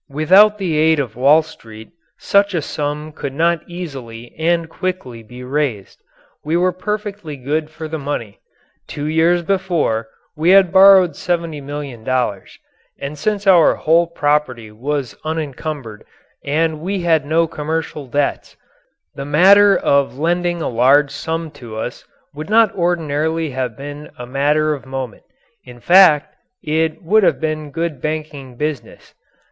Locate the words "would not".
22.33-22.73